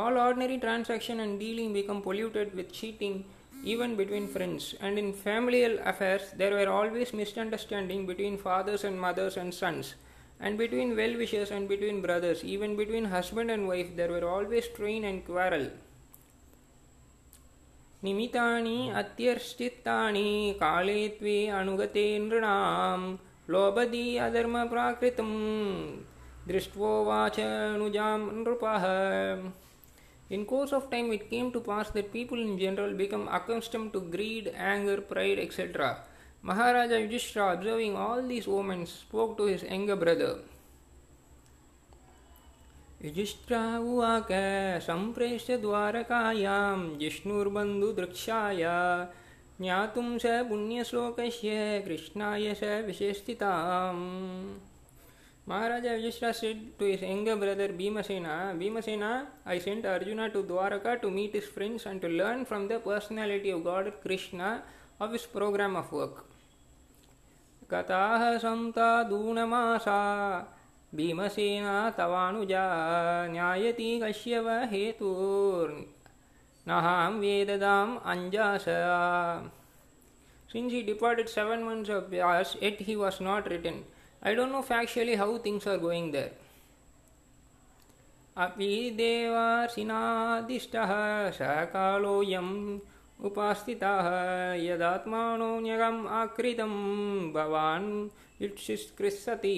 [0.00, 3.24] All ordinary transaction and dealing become polluted with cheating
[3.64, 9.36] even between friends, and in familial affairs there were always misunderstanding between fathers and mothers
[9.36, 9.96] and sons,
[10.38, 14.66] and between well wishers and between brothers, even between husband and wife there were always
[14.66, 15.68] strain and quarrel.
[18.03, 20.29] निमितानि अत्यर्ष्टितानि
[20.61, 22.99] काले त्वे अनुगते नृणां
[23.53, 25.31] लोभदी अधर्मप्राकृतं
[26.47, 28.87] दृष्ट्वोवाच अनुजां नृपः
[30.29, 33.99] In course of time, it came to pass that people in general become accustomed to
[33.99, 35.97] greed, anger, pride, etc.
[36.41, 40.39] Maharaja Yudhishthira, observing all these omens, spoke to his younger brother.
[43.03, 44.27] युजिष्ठ्रवाक
[44.81, 48.75] संप्रेष्य द्वारकायां जिष्णुर्बन्धुदृक्षाया
[49.61, 53.99] ज्ञातुं स पुण्यश्लोकस्य कृष्णाय स विशेषिताम्।
[55.49, 59.11] Maharaja Yudhishthira said to his young brother Bhimasena Bhimasena
[59.47, 63.51] I sent Arjun to Dwarka to meet his friends and to learn from the personality
[63.51, 64.57] of God Krishna
[65.01, 66.25] of his program of work
[67.71, 70.01] कथा संता दूणमासा
[70.95, 72.65] Bhim Sena तवानुजा
[73.33, 75.91] न्यायति Kashyap हेतुर्नहां
[77.19, 78.65] वेददाम् अञ्जास
[80.53, 83.85] Since he departed seven months of Vyas, yet he was not written.
[84.21, 86.31] I don't know factually how things are going there.
[88.37, 90.91] अपि देवार्षिनादिष्टः
[91.37, 92.53] स कालोऽयम्
[93.29, 94.07] उपास्थितः
[94.61, 96.73] यदात्मानो न्यगम् आकृतं
[97.33, 97.89] भवान्
[98.41, 99.57] युत्सिस्कृसति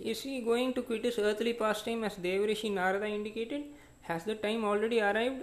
[0.00, 3.64] Is he going to quit his earthly pastime as Devrishi Narada indicated?
[4.02, 5.42] Has the time already arrived?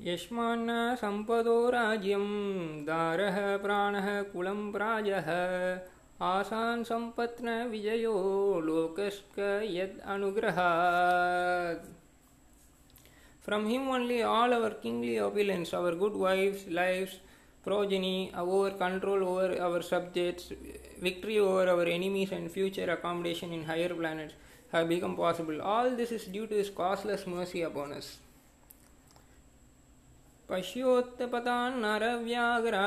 [0.00, 2.22] यस्मान्न सम्पदो राज्यं
[2.84, 5.28] दारः प्राणः कुलं प्राजः
[6.28, 8.14] आसान् सम्पत्न विजयो
[8.66, 9.38] लोकस्क
[9.76, 11.84] यद् अनुग्रहात्
[13.42, 17.18] From him only all our kingly opulence, our good wives, lives,
[17.64, 20.52] progeny, our control over our subjects,
[21.00, 24.34] victory over our enemies, and future accommodation in higher planets
[24.72, 25.60] have become possible.
[25.60, 28.18] All this is due to His causeless mercy upon us.
[30.50, 32.86] पश्योत्तपतान् नरव्याघ्रा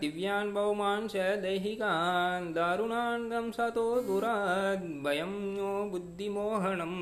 [0.00, 6.98] दिव्यान् भौमान् च दैहिकान् दारुणान् दंसतो दुराद् भयं नो बुद्धिमोहनम्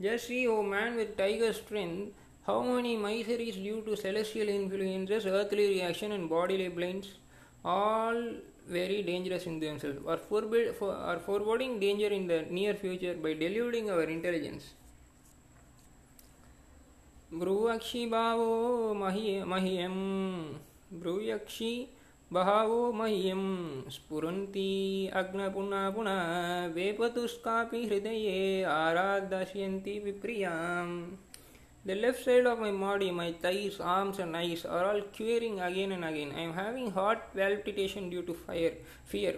[0.00, 2.14] Just see, O man with tiger strength,
[2.48, 7.08] how many miseries due to celestial influences, earthly reaction, and bodily blinds,
[7.62, 8.16] all
[8.66, 13.34] very dangerous in themselves, are, forbid, for, are foreboding danger in the near future by
[13.34, 14.74] deluding our intelligence.
[17.32, 18.52] ब्रूवक्षि भावो
[18.94, 19.96] मह्य मह्यं
[21.00, 21.72] ब्रूयक्षि
[22.32, 23.42] बहावो मह्यं
[23.90, 24.70] स्फुरन्ति
[25.20, 30.94] अग्न पुनः वेपतुष्कापि हृदये आराधस्यन्ति विप्रियाम्
[31.84, 35.92] The left side of my body, my thighs, arms, and eyes are all quivering again
[35.92, 36.32] and again.
[36.36, 38.74] I am having heart palpitation due to fire,
[39.06, 39.36] fear.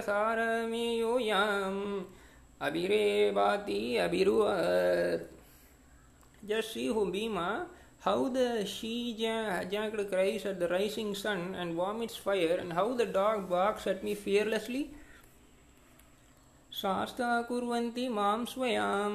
[2.66, 5.26] अभिरेवाति अभिरुवत्
[6.46, 7.66] Just see who Bhima,
[8.05, 13.49] how the she-jacked cries at the rising sun and vomits fire, and how the dog
[13.49, 14.89] barks at me fearlessly.
[16.73, 19.11] शास्ता कुर्वन्ति मां स्वयां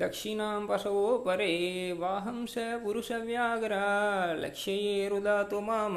[0.00, 1.54] दक्षिणां पशवो परे
[2.00, 3.86] वाहं स पुरुषव्याघ्रा
[4.42, 5.96] लक्ष्ये रुदातु माम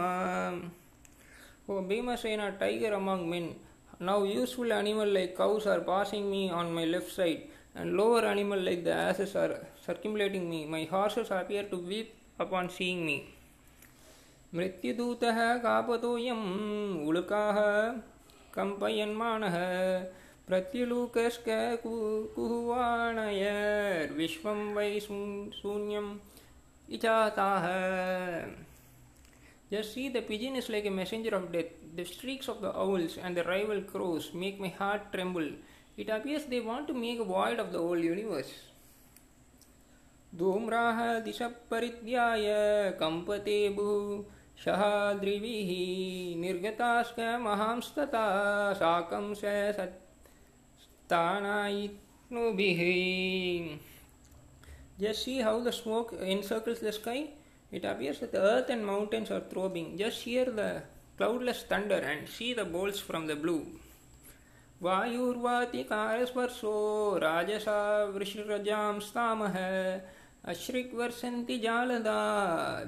[1.66, 3.56] O Bhimasena, tiger among men,
[3.98, 7.44] now useful animal like cows are passing me on my left side,
[7.78, 10.66] and lower animal like the asses are circumlating me.
[10.66, 13.18] My horses appear to weep upon seeing me.
[14.56, 16.44] मृत्युदूतः कापतोऽयम्
[17.10, 17.58] उलुकाः
[18.56, 19.56] कम्पयन्मानः
[20.48, 21.48] प्रत्युलूकश्च
[21.84, 22.60] कुहुवाणयर्विश्वं
[24.76, 26.12] वै शून्यम्
[26.96, 27.66] इचाताः
[29.74, 31.72] Just see the pigeon is like a messenger of death.
[31.96, 35.50] The shrieks of the owls and the rival crows make my heart tremble.
[35.98, 38.54] It appears they want to make a void of the whole universe.
[40.38, 42.46] धूम्राः दिशः परित्याय
[43.00, 44.82] कम्पते भूषः
[45.22, 45.72] द्रिभिः
[46.42, 48.24] निर्गताश्च महांस्तता
[48.80, 49.42] साकं स
[51.10, 52.82] सत्तानायित्नुभिः
[55.00, 57.30] Just see how the smoke encircles the sky.
[57.72, 59.98] It appears that the earth and mountains are throbbing.
[59.98, 60.84] Just hear the
[61.18, 63.66] cloudless thunder and see the bolts from the blue.
[64.83, 66.75] वायुर्वातिकारस्पर्शो
[67.23, 69.57] राजसा वृषरजां स्तामः
[70.53, 72.21] अश्रिक्वर्षन्ति जालदा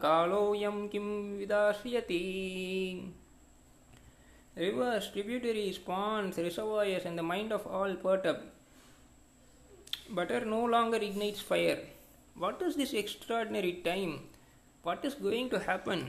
[0.03, 1.07] कालोऽयं किं
[1.37, 2.19] विदास्यति
[4.59, 8.43] Rivers, tributaries, ponds, reservoirs, and the mind of all perturbed.
[10.09, 11.79] Butter no longer ignites fire.
[12.35, 14.19] What is this extraordinary time?
[14.83, 16.01] What is going to happen?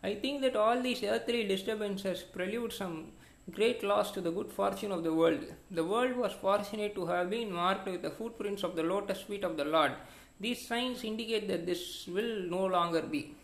[0.02, 3.12] I think that all these earthly disturbances prelude some
[3.52, 5.44] great loss to the good fortune of the world.
[5.72, 9.44] The world was fortunate to have been marked with the footprints of the lotus feet
[9.44, 9.92] of the Lord.
[10.40, 13.36] These signs indicate that this will no longer be.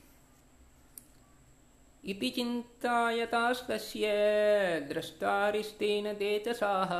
[2.04, 4.06] इति चिन्तायतास्तस्य
[4.88, 6.92] द्रष्टारिस्तेन ते च साः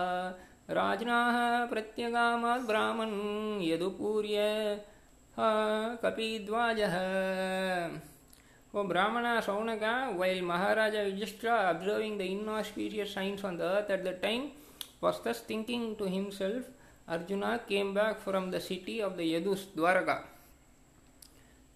[0.70, 1.36] राज्ञाः
[3.62, 4.38] यदुपूर्य
[6.04, 6.96] कपिद्वाजः
[8.74, 14.18] O brahmana Saunaka well Maharaj Yudhishthira observing the inauspicious signs on the earth at the
[14.22, 14.48] time
[15.02, 16.68] was thus thinking to himself
[17.08, 20.14] Arjun came back from the city of the Yadus Dwarka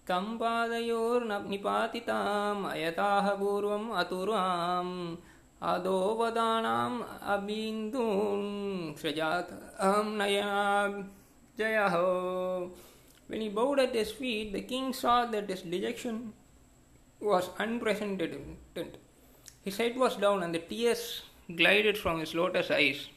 [0.08, 1.58] तं पादयोर्निपातिताम्
[2.72, 4.94] अयताः पूर्वम् अतुराम्
[5.72, 6.98] अधोवदानाम्
[7.34, 8.48] अबिन्दून्
[9.00, 9.50] सृजात्
[9.86, 10.60] अहं Naina
[11.60, 12.70] Jayaho.
[13.26, 16.32] When he bowed at his feet, the king saw that his dejection
[17.20, 18.98] was unprecedented.
[19.62, 21.22] His head was down and the tears
[21.54, 23.08] glided from his lotus eyes.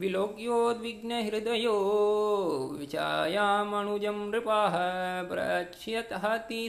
[0.00, 1.74] विलोक्योद्विग्नहृदयो
[2.78, 4.76] विचायामनुजं नृपाः
[5.30, 6.24] प्रच्यतः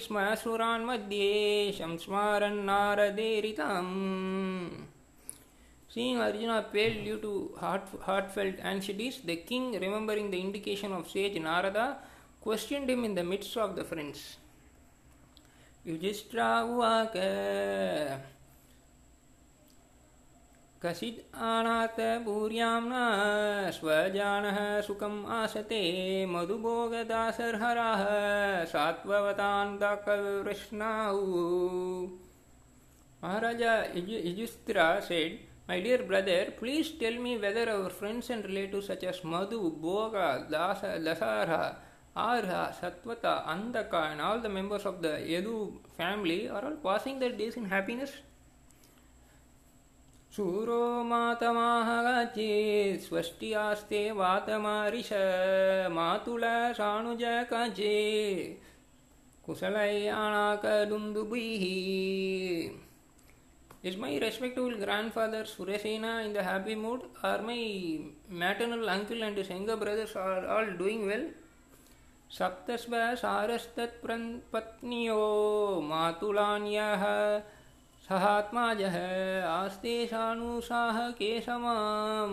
[0.05, 1.29] स्म सुरान् मध्ये
[1.77, 3.93] संस्मारन्नारदेरिताम्
[5.93, 11.39] Seeing Arjuna pale due to heart, heartfelt anxieties, the king, remembering the indication of sage
[11.39, 11.99] Narada,
[12.41, 14.37] questioned him in the midst of the friends.
[15.85, 18.21] Yudhishthira uvaka
[20.85, 23.03] कसिद् आनात भूर्याम्ना
[23.75, 25.79] स्वजानः सुखम् आसते
[26.33, 28.03] मधुभोगदासर्हराः
[28.73, 29.79] सात्ववतान्
[33.23, 39.05] Maharaja Yudhishthira said, My dear brother, please tell me whether our friends and relatives such
[39.05, 41.75] as Madhu, Bhoga, Dasa, Dasarha,
[42.17, 47.31] Arha, Satvata, Andaka, and all the members of the Yadu family are all passing their
[47.31, 48.11] days in happiness.
[50.35, 52.53] शूरो मातमाहगाचे
[53.01, 55.11] स्वष्टियास्ते वातमारिष
[55.97, 56.43] मातुल
[56.77, 57.23] साणुज
[63.83, 67.01] Is my respectable grandfather Surasena in the happy mood?
[67.21, 67.99] Are my
[68.29, 71.25] maternal uncle and his younger brothers are all doing well?
[72.37, 75.17] सप्तस्व सारस्तत्पत्न्यो
[75.89, 77.03] मातुलान्यः
[78.07, 78.95] सहात्माजः
[79.47, 82.29] आस्तेषानुसाः केशमां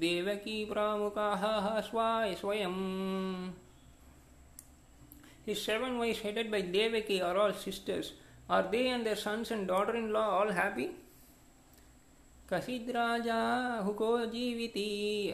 [0.00, 1.44] Devaki प्रामुखाः
[1.88, 3.50] स्वाय Swayam
[5.46, 8.12] His seven wives headed by Devaki are all sisters.
[8.48, 10.88] Are they and their sons and daughter-in-law all happy?
[12.52, 13.42] कसिद्राजा
[13.86, 14.88] हुको जीविति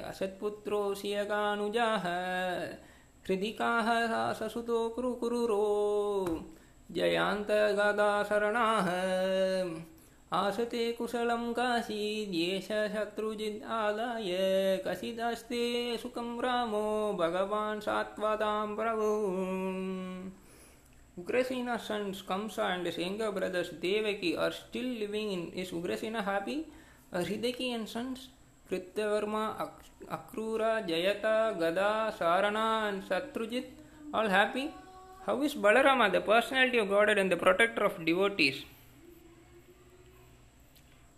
[0.07, 2.07] असत्पुत्रोऽसि यगानुजाः
[3.29, 3.89] हृदिकाः
[4.41, 4.81] ससुतो
[6.93, 8.89] कुरुकुरुरो जयान्तगदाशरणाः
[10.33, 14.31] आसते कुशलं काशीद्येष शत्रुजिद् आदाय
[14.87, 19.07] कसिदस्ते सुखं रामो भगवान् सात्वतां प्रभु
[21.19, 25.53] Ugrasena's sons Kamsa and his younger brothers Devaki are still living in.
[25.53, 26.67] Is Ugrasena happy?
[27.13, 28.29] Are Hideki and sons
[28.71, 29.71] Krityavarma,
[30.11, 33.65] Akrura, Jayata, Gada, Sarana, and Satrujit
[34.13, 34.75] all happy?
[35.26, 38.64] How is Balarama, the personality of Godhead and the protector of devotees?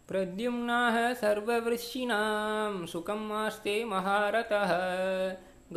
[0.08, 4.72] प्रद्युम्नाः सर्ववृश्चिनां सुखम् आस्ते महारथः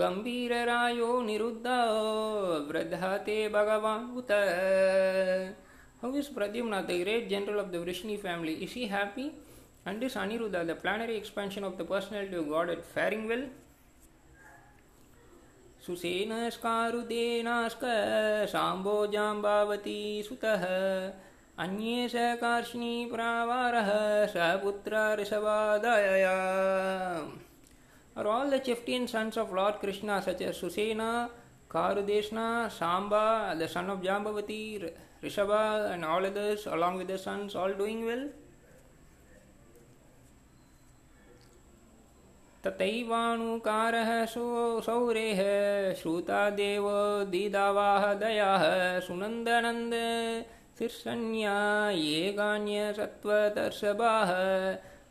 [0.01, 1.79] गम्भीररायो निरुद्धो
[2.71, 4.33] वृद्धा ते भगवान् उत
[6.03, 9.33] How is Pradyumna, the great general of the Vrishni family, is he happy?
[9.87, 13.45] And is Aniruddha, the planetary expansion of the personality of Godhead, faring well?
[15.86, 17.84] सुसेनस्कारुदेनाश्क
[18.52, 20.66] शाम्बो जाम्बावती सुतः
[21.64, 22.96] अन्ये स कार्ष्णी
[28.18, 31.10] और all the fifteen sons of lord Krishna such as Sushena
[31.72, 32.48] Charudeshna
[32.78, 33.26] Samba
[33.60, 34.62] the son of Jambavati
[35.26, 38.24] Rishabha and all others along with sons all doing well?
[42.66, 44.44] तथैवाणुकारः सौ
[44.86, 45.42] सौरेः
[46.02, 46.86] श्रुतादेव
[47.32, 48.64] दिदावाः दयाः
[49.08, 49.96] सुनन्दनन्द
[50.80, 51.56] शीर्षण्या
[51.90, 54.32] ये गान्यसत्त्वदर्शभाः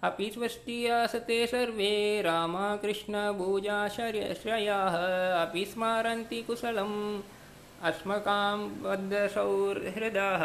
[0.09, 1.93] अपि स्वस्तियासते सर्वे
[2.27, 4.95] रामकृष्णभुजाश्रयाः
[5.43, 6.99] अपि स्मरन्ति कुशलम्
[7.89, 10.45] अस्मकां बद्धसौहृदाः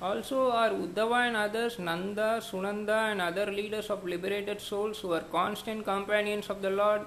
[0.00, 5.22] Also are Uddhava and others, Nanda, Sunanda and other leaders of liberated souls who are
[5.32, 7.02] constant companions of the Lord,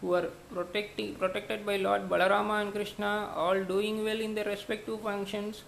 [0.00, 5.00] who are protecting, protected by Lord Balarama and Krishna, all doing well in their respective
[5.00, 5.62] functions.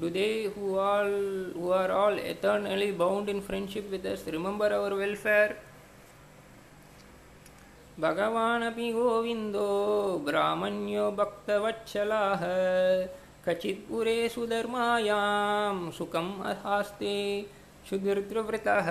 [0.00, 1.10] Do they who all
[1.58, 5.56] who are all eternally bound in friendship with us remember our welfare?
[8.00, 9.66] भगवानपि Govindo
[10.26, 12.42] ब्राह्मण्यो भक्तवत्सलाः
[13.49, 16.31] कचित्पुरे सुधर्मायां सुखम्
[16.77, 17.15] आस्ते
[17.89, 18.89] सुधीर्द्रवृतः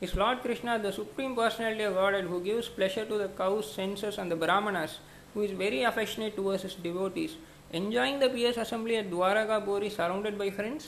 [0.00, 4.18] Is Lord Krishna the Supreme Personality of Godhead who gives pleasure to the cows, censors,
[4.18, 4.98] and the Brahmanas,
[5.34, 7.36] who is very affectionate towards his devotees,
[7.72, 10.86] enjoying the pious assembly at Dwaraka Bori surrounded by friends?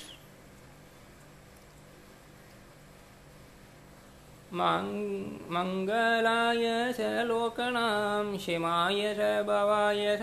[5.55, 6.65] मङ्गलाय
[6.97, 10.23] स लोकणां क्षमाय स भवाय स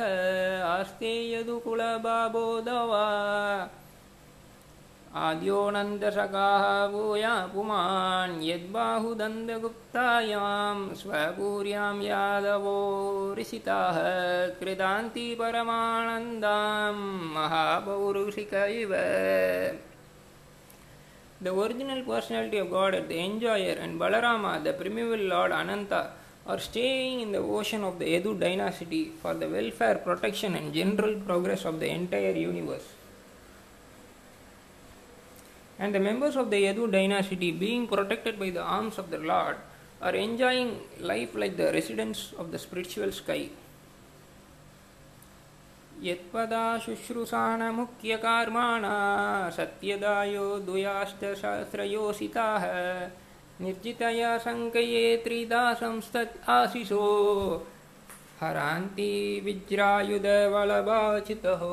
[0.69, 3.05] आस्ते यदुकुलबाबोधवा
[5.15, 12.77] आद्योऽनन्दसखाः भूया पुमान् यद्बाहुदन्दगुप्तायां स्वपूर्यां यादवो
[13.39, 13.97] ऋषिताः
[14.59, 16.95] कृतान्ति परमानन्दां
[17.35, 18.93] महापौरुषिक इव
[21.39, 26.11] The original personality of God the enjoyer and Balarama, the primeval Lord Ananta,
[26.47, 31.19] are staying in the ocean of the Edu dynasty for the welfare, protection, and general
[31.19, 32.87] progress of the entire universe.
[35.77, 39.57] And the members of the Edu dynasty, being protected by the arms of the Lord,
[40.01, 43.49] are enjoying life like the residents of the spiritual sky.
[46.03, 48.95] यत्पदा शुश्रूषाणमुख्यकार्माणा
[49.57, 52.65] सत्यदायो द्वयाष्टसहस्रयोषिताः
[53.61, 57.05] निर्जितया शङ्कये त्रिदा संस्तत् आशिषो
[58.41, 59.09] हरान्ति
[59.45, 61.63] विज्रायुधवलभाचितः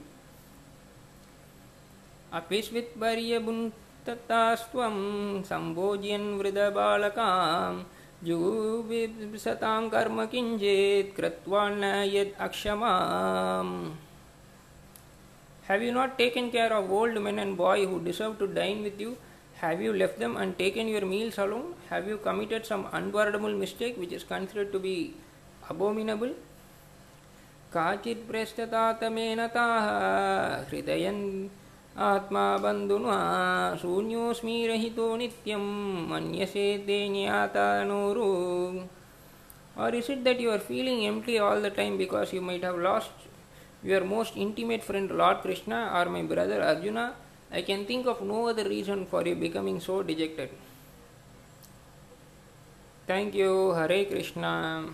[2.41, 3.61] अपिस्वित् पर्यबुन्
[5.49, 7.73] सम्भोज्यन् वृदबालकां
[8.27, 11.83] जुगुबिसतां कर्म किञ्चित् कृत्वा न
[12.13, 13.73] यद् अक्षमाम्
[15.69, 18.99] Have you not taken care of old men and boys who deserve to dine with
[18.99, 19.15] you?
[19.61, 21.75] Have you left them and taken your meals alone?
[21.89, 25.13] Have you committed some unpardonable mistake which is considered to be
[25.69, 26.33] abominable?
[27.73, 29.87] काचित् प्रस्ततातमेनताः
[30.69, 31.23] हृदयन्
[32.10, 33.18] आत्मा बन्धुना
[33.82, 35.64] शून्योऽस्मि रहितो नित्यं
[36.10, 38.30] मन्यसे ते ज्ञातानोरु
[39.76, 42.78] Or is it that you are feeling empty all the time because you might have
[42.78, 43.10] lost
[43.82, 47.14] your most intimate friend Lord Krishna or my brother Arjuna?
[47.50, 50.50] I can think of no other reason for you becoming so dejected.
[53.06, 54.86] Thank you, Hare Krishna.